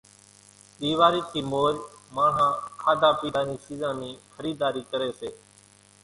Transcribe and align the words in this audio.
ۮيواري 0.83 1.21
ٿي 1.31 1.39
مور 1.51 1.73
ماڻۿان 2.15 2.51
کاڌا 2.81 3.09
پيڌا 3.19 3.41
نِي 3.47 3.55
سيزان 3.65 3.93
نِي 4.01 4.11
خريداري 4.33 4.81
ڪري 4.91 5.09
سي 5.19 5.29